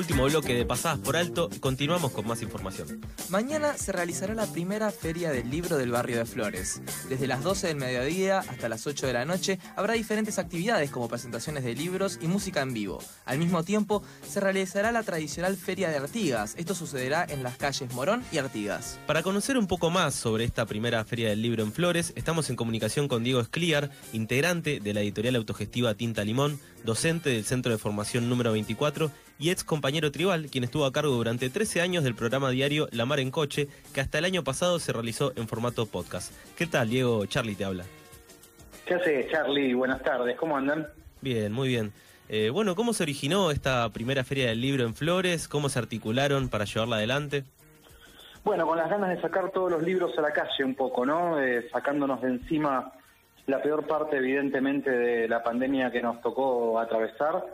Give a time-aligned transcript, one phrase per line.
[0.00, 3.02] Último bloque de Pasadas por Alto, continuamos con más información.
[3.28, 6.80] Mañana se realizará la primera feria del libro del barrio de Flores.
[7.10, 11.06] Desde las 12 del mediodía hasta las 8 de la noche habrá diferentes actividades como
[11.06, 12.98] presentaciones de libros y música en vivo.
[13.26, 16.54] Al mismo tiempo se realizará la tradicional Feria de Artigas.
[16.56, 18.98] Esto sucederá en las calles Morón y Artigas.
[19.06, 22.56] Para conocer un poco más sobre esta primera feria del libro en Flores, estamos en
[22.56, 27.76] comunicación con Diego Escliar, integrante de la editorial autogestiva Tinta Limón, docente del Centro de
[27.76, 32.14] Formación número 24 y ex compañero tribal, quien estuvo a cargo durante 13 años del
[32.14, 35.86] programa diario La Mar en Coche, que hasta el año pasado se realizó en formato
[35.86, 36.32] podcast.
[36.56, 37.24] ¿Qué tal, Diego?
[37.24, 37.84] Charlie te habla.
[38.84, 39.72] ¿Qué haces, Charlie?
[39.72, 40.86] Buenas tardes, ¿cómo andan?
[41.22, 41.92] Bien, muy bien.
[42.28, 45.48] Eh, bueno, ¿cómo se originó esta primera feria del libro en Flores?
[45.48, 47.44] ¿Cómo se articularon para llevarla adelante?
[48.44, 51.40] Bueno, con las ganas de sacar todos los libros a la calle un poco, ¿no?
[51.40, 52.92] Eh, sacándonos de encima
[53.46, 57.44] la peor parte, evidentemente, de la pandemia que nos tocó atravesar.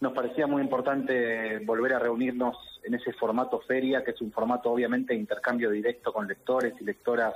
[0.00, 4.70] Nos parecía muy importante volver a reunirnos en ese formato feria, que es un formato
[4.70, 7.34] obviamente de intercambio directo con lectores y lectoras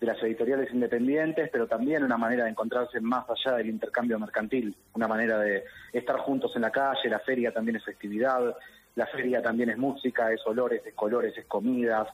[0.00, 4.74] de las editoriales independientes, pero también una manera de encontrarse más allá del intercambio mercantil,
[4.94, 8.56] una manera de estar juntos en la calle, la feria también es festividad,
[8.96, 12.08] la feria también es música, es olores, es colores, es comidas,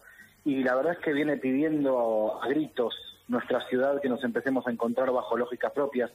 [0.44, 2.94] y la verdad es que viene pidiendo a gritos
[3.28, 6.10] nuestra ciudad que nos empecemos a encontrar bajo lógicas propias,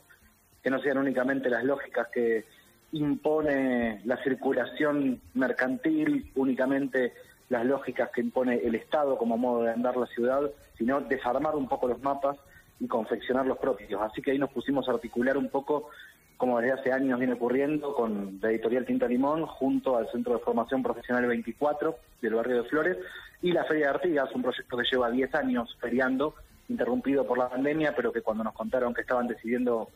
[0.62, 2.46] que no sean únicamente las lógicas que
[2.92, 7.14] impone la circulación mercantil, únicamente
[7.50, 10.42] las lógicas que impone el Estado como modo de andar la ciudad,
[10.78, 12.38] sino desarmar un poco los mapas
[12.80, 14.02] y confeccionar los propios.
[14.02, 15.90] Así que ahí nos pusimos a articular un poco,
[16.38, 20.40] como desde hace años viene ocurriendo, con la editorial Tinta Limón, junto al Centro de
[20.40, 22.98] Formación Profesional 24 del barrio de Flores,
[23.42, 26.36] y la Feria de Artigas, un proyecto que lleva 10 años feriando
[26.68, 29.90] interrumpido por la pandemia, pero que cuando nos contaron que estaban decidiendo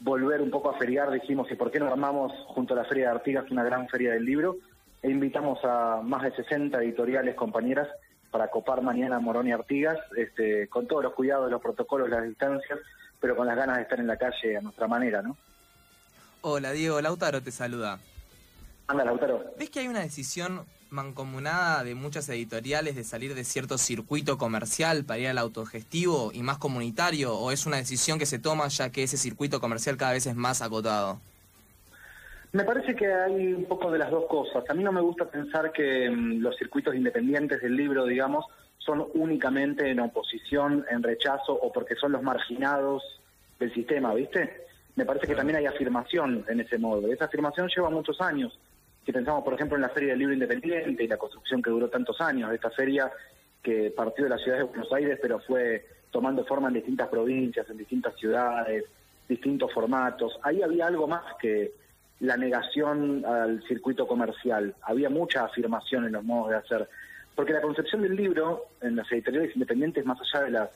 [0.00, 3.06] volver un poco a feriar, dijimos, ¿y por qué no armamos junto a la Feria
[3.06, 4.56] de Artigas una gran feria del libro?
[5.02, 7.88] E invitamos a más de 60 editoriales, compañeras,
[8.30, 12.80] para copar mañana Morón y Artigas, este, con todos los cuidados, los protocolos, las distancias,
[13.20, 15.36] pero con las ganas de estar en la calle a nuestra manera, ¿no?
[16.40, 17.98] Hola Diego, Lautaro te saluda.
[18.86, 19.54] Anda, Lautaro.
[19.58, 25.04] ¿Ves que hay una decisión mancomunada de muchas editoriales de salir de cierto circuito comercial
[25.04, 27.34] para ir al autogestivo y más comunitario?
[27.34, 30.36] ¿O es una decisión que se toma ya que ese circuito comercial cada vez es
[30.36, 31.20] más acotado?
[32.52, 34.64] Me parece que hay un poco de las dos cosas.
[34.70, 38.46] A mí no me gusta pensar que mm, los circuitos independientes del libro, digamos,
[38.78, 43.02] son únicamente en oposición, en rechazo o porque son los marginados
[43.58, 44.66] del sistema, ¿viste?
[44.94, 47.12] Me parece que también hay afirmación en ese modo.
[47.12, 48.56] Esa afirmación lleva muchos años.
[49.04, 51.88] Si pensamos, por ejemplo, en la Feria del Libro Independiente y la construcción que duró
[51.88, 53.10] tantos años, esta feria
[53.62, 57.68] que partió de la ciudad de Buenos Aires, pero fue tomando forma en distintas provincias,
[57.68, 58.84] en distintas ciudades,
[59.28, 60.38] distintos formatos.
[60.42, 61.72] Ahí había algo más que
[62.20, 64.74] la negación al circuito comercial.
[64.82, 66.88] Había mucha afirmación en los modos de hacer.
[67.34, 70.70] Porque la concepción del libro en las editoriales independientes, más allá de las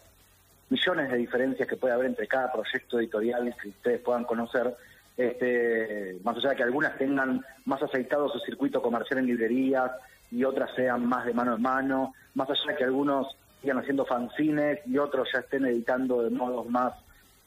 [0.71, 4.75] millones de diferencias que puede haber entre cada proyecto editorial que ustedes puedan conocer,
[5.19, 9.91] este, más allá de que algunas tengan más aceitado su circuito comercial en librerías
[10.31, 14.07] y otras sean más de mano en mano, más allá de que algunos sigan haciendo
[14.07, 16.93] fanzines y otros ya estén editando de modos más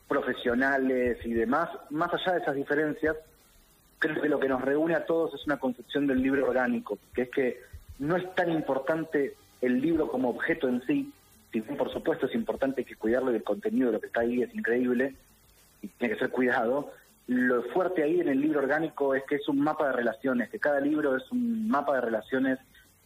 [0.10, 3.16] profesionales y demás, más allá de esas diferencias,
[3.98, 7.22] creo que lo que nos reúne a todos es una concepción del libro orgánico, que
[7.22, 7.62] es que
[8.00, 11.14] no es tan importante el libro como objeto en sí,
[11.54, 14.42] si bien por supuesto es importante que cuidarlo del contenido de lo que está ahí
[14.42, 15.16] es increíble
[15.82, 16.92] y tiene que ser cuidado,
[17.28, 20.60] lo fuerte ahí en el libro orgánico es que es un mapa de relaciones, que
[20.60, 22.60] cada libro es un mapa de relaciones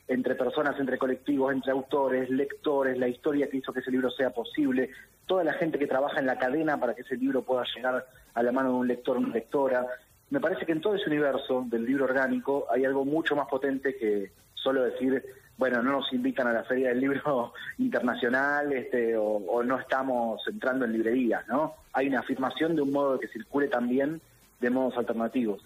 [0.07, 4.29] entre personas, entre colectivos, entre autores, lectores, la historia que hizo que ese libro sea
[4.29, 4.91] posible,
[5.25, 8.43] toda la gente que trabaja en la cadena para que ese libro pueda llegar a
[8.43, 9.85] la mano de un lector una lectora,
[10.29, 13.95] me parece que en todo ese universo del libro orgánico hay algo mucho más potente
[13.95, 15.23] que solo decir,
[15.57, 20.85] bueno, no nos invitan a la Feria del Libro Internacional este, o, no estamos entrando
[20.85, 21.75] en librerías, ¿no?
[21.93, 24.21] Hay una afirmación de un modo que circule también
[24.59, 25.61] de modos alternativos.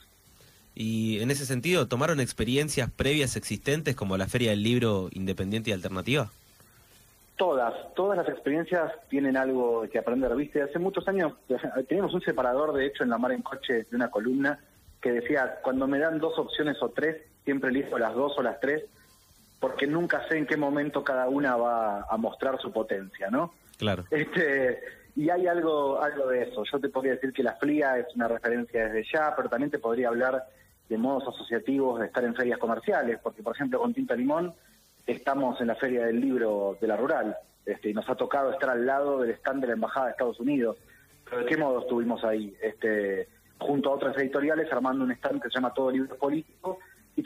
[0.76, 5.74] Y en ese sentido, ¿tomaron experiencias previas existentes como la Feria del Libro Independiente y
[5.74, 6.30] Alternativa?
[7.36, 10.62] Todas, todas las experiencias tienen algo que aprender, ¿viste?
[10.62, 11.34] Hace muchos años
[11.88, 14.60] teníamos un separador, de hecho, en la mar en coche de una columna
[15.02, 18.60] que decía, cuando me dan dos opciones o tres, siempre elijo las dos o las
[18.60, 18.84] tres,
[19.60, 23.54] porque nunca sé en qué momento cada una va a mostrar su potencia, ¿no?
[23.78, 24.06] Claro.
[24.10, 24.80] Este,
[25.16, 26.64] y hay algo, algo de eso.
[26.72, 29.80] Yo te podría decir que la FLIA es una referencia desde ya, pero también te
[29.80, 30.46] podría hablar
[30.88, 34.54] de modos asociativos de estar en ferias comerciales, porque por ejemplo con Tinta Limón
[35.06, 37.36] estamos en la Feria del Libro de la Rural,
[37.66, 40.40] este, y nos ha tocado estar al lado del stand de la Embajada de Estados
[40.40, 40.78] Unidos.
[41.26, 42.56] ¿Pero de qué modo estuvimos ahí?
[42.62, 43.28] Este,
[43.60, 46.80] junto a otras editoriales armando un stand que se llama Todo Libro Político,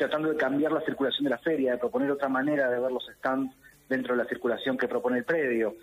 [0.03, 3.05] tratando de cambiar la circulación de la feria, de proponer otra manera de ver los
[3.17, 3.55] stands
[3.87, 5.75] dentro de la circulación que propone el predio.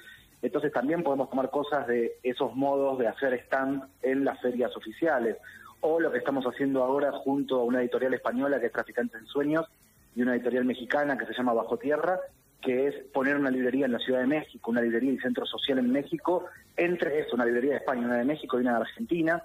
[0.43, 5.39] Entonces también podemos tomar cosas de esos modos de hacer stand en las ferias oficiales.
[5.81, 9.27] O lo que estamos haciendo ahora junto a una editorial española que es Traficantes en
[9.27, 9.67] Sueños
[10.15, 12.21] y una editorial mexicana que se llama Bajo Tierra,
[12.61, 15.79] que es poner una librería en la Ciudad de México, una librería y centro social
[15.79, 16.45] en México,
[16.77, 19.43] entre eso, una librería de España, una de México y una de Argentina,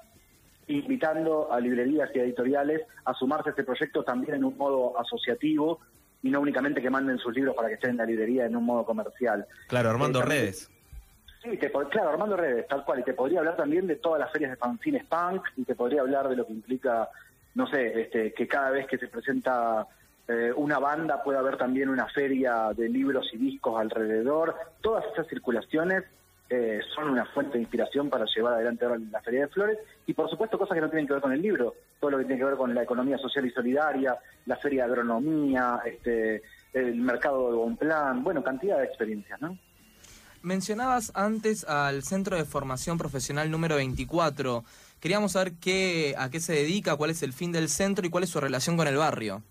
[0.68, 5.80] invitando a librerías y editoriales a sumarse a este proyecto también en un modo asociativo
[6.24, 8.66] y no únicamente que manden sus libros para que estén en la librería en un
[8.66, 9.46] modo comercial.
[9.68, 10.72] Claro, armando eh, redes.
[11.44, 13.02] Sí, claro, armando redes, tal cual.
[13.02, 16.02] Y te podría hablar también de todas las ferias de fanzines punk y te podría
[16.02, 17.10] hablar de lo que implica,
[17.54, 19.86] no sé, este, que cada vez que se presenta
[20.28, 24.56] eh, una banda puede haber también una feria de libros y discos alrededor.
[24.82, 26.04] Todas esas circulaciones
[26.50, 30.30] eh, son una fuente de inspiración para llevar adelante la Feria de Flores y por
[30.30, 32.46] supuesto cosas que no tienen que ver con el libro, todo lo que tiene que
[32.46, 36.44] ver con la economía social y solidaria, la Feria de Agronomía, este,
[36.74, 39.58] el mercado de Bonplan, bueno, cantidad de experiencias, ¿no?
[40.44, 44.64] Mencionabas antes al Centro de Formación Profesional número 24.
[45.00, 48.26] Queríamos saber qué, a qué se dedica, cuál es el fin del centro y cuál
[48.26, 49.42] es su relación con el barrio.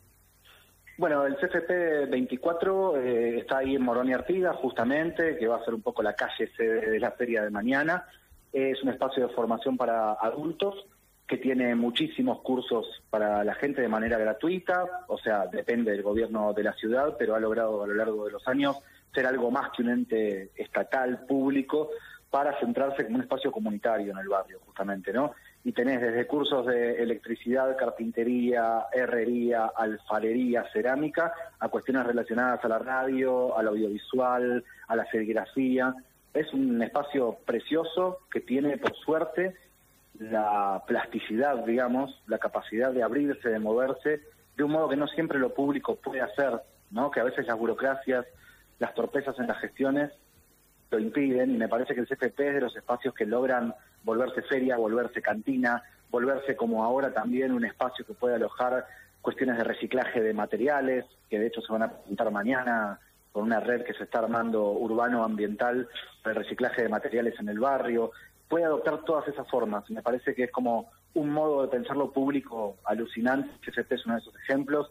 [0.96, 5.64] Bueno, el CFP 24 eh, está ahí en Morón y Artigas, justamente, que va a
[5.64, 8.06] ser un poco la calle de la feria de mañana.
[8.52, 10.86] Es un espacio de formación para adultos
[11.26, 16.52] que tiene muchísimos cursos para la gente de manera gratuita, o sea, depende del gobierno
[16.52, 18.76] de la ciudad, pero ha logrado a lo largo de los años
[19.12, 21.90] ser algo más que un ente estatal público
[22.30, 25.32] para centrarse como un espacio comunitario en el barrio, justamente, ¿no?
[25.64, 32.78] Y tenés desde cursos de electricidad, carpintería, herrería, alfarería, cerámica, a cuestiones relacionadas a la
[32.78, 35.94] radio, al audiovisual, a la serigrafía.
[36.34, 39.56] Es un espacio precioso que tiene, por suerte,
[40.18, 44.20] la plasticidad, digamos, la capacidad de abrirse, de moverse,
[44.56, 47.10] de un modo que no siempre lo público puede hacer, ¿no?
[47.10, 48.26] Que a veces las burocracias,
[48.78, 50.12] las torpezas en las gestiones
[50.94, 53.74] lo impiden y me parece que el CFP es de los espacios que logran
[54.04, 58.86] volverse feria, volverse cantina, volverse como ahora también un espacio que puede alojar
[59.20, 63.00] cuestiones de reciclaje de materiales, que de hecho se van a presentar mañana
[63.32, 65.88] con una red que se está armando urbano-ambiental
[66.22, 68.12] para el reciclaje de materiales en el barrio.
[68.48, 69.90] Puede adoptar todas esas formas.
[69.90, 73.50] Me parece que es como un modo de pensar lo público alucinante.
[73.64, 74.90] CFP es uno de esos ejemplos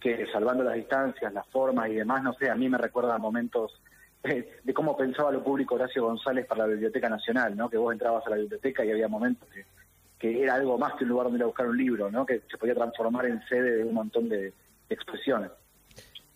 [0.00, 3.18] que salvando las distancias, las formas y demás, no sé, a mí me recuerda a
[3.18, 3.80] momentos
[4.64, 7.68] de cómo pensaba lo público Horacio González para la Biblioteca Nacional, ¿no?
[7.70, 9.64] Que vos entrabas a la biblioteca y había momentos que,
[10.18, 12.26] que era algo más que un lugar donde ir a buscar un libro, ¿no?
[12.26, 14.52] Que se podía transformar en sede de un montón de,
[14.88, 15.50] expresiones.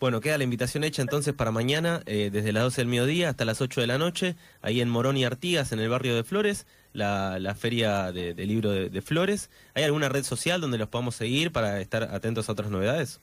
[0.01, 3.45] Bueno, queda la invitación hecha entonces para mañana, eh, desde las 12 del mediodía hasta
[3.45, 6.67] las 8 de la noche, ahí en Morón y Artigas, en el barrio de Flores,
[6.95, 9.51] la, feria de, libro de, de, Flores.
[9.75, 13.21] ¿Hay alguna red social donde los podamos seguir para estar atentos a otras novedades?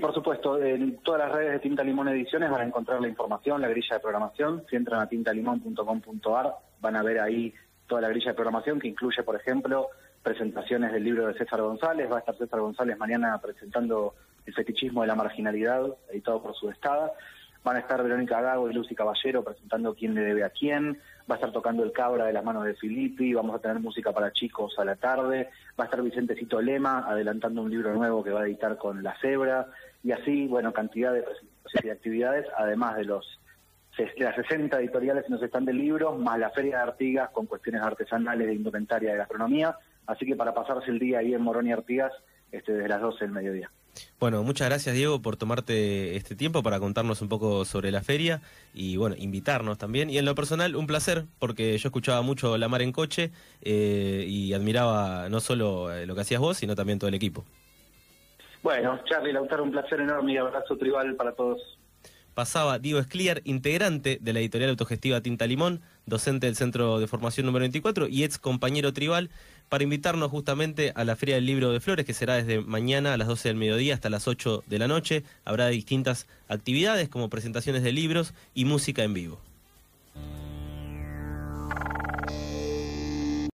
[0.00, 3.60] Por supuesto, en todas las redes de Tinta Limón Ediciones van a encontrar la información,
[3.60, 4.64] la grilla de programación.
[4.70, 7.52] Si entran a tintalimón.com.ar van a ver ahí
[7.88, 9.88] toda la grilla de programación que incluye, por ejemplo,
[10.22, 12.08] presentaciones del libro de César González.
[12.10, 14.14] Va a estar César González mañana presentando
[14.46, 17.12] El fetichismo de la marginalidad, editado por su estada.
[17.64, 21.00] Van a estar Verónica Gago y Lucy Caballero presentando quién le debe a quién.
[21.28, 23.34] Va a estar tocando el cabra de las manos de Filippi.
[23.34, 25.50] Vamos a tener música para chicos a la tarde.
[25.78, 29.18] Va a estar Vicentecito Lema adelantando un libro nuevo que va a editar con La
[29.20, 29.66] Cebra
[30.02, 33.38] y así, bueno, cantidad de actividades, además de los
[34.16, 37.82] las 60 editoriales en los están de libros, más la Feria de Artigas con cuestiones
[37.82, 39.76] artesanales de indumentaria de gastronomía,
[40.06, 42.12] así que para pasarse el día ahí en Morón y Artigas,
[42.52, 43.70] este, desde las 12 del mediodía.
[44.20, 48.40] Bueno, muchas gracias Diego por tomarte este tiempo para contarnos un poco sobre la feria
[48.72, 50.08] y bueno, invitarnos también.
[50.08, 54.24] Y en lo personal, un placer, porque yo escuchaba mucho La Mar en Coche eh,
[54.28, 57.44] y admiraba no solo eh, lo que hacías vos, sino también todo el equipo.
[58.68, 61.58] Bueno, Charlie Lautaro, un placer enorme y abrazo tribal para todos.
[62.34, 67.46] Pasaba Diego Escliar, integrante de la editorial autogestiva Tinta Limón, docente del Centro de Formación
[67.46, 69.30] número 24 y ex compañero tribal,
[69.70, 73.16] para invitarnos justamente a la Feria del Libro de Flores, que será desde mañana a
[73.16, 75.24] las 12 del mediodía hasta las 8 de la noche.
[75.46, 79.40] Habrá distintas actividades como presentaciones de libros y música en vivo.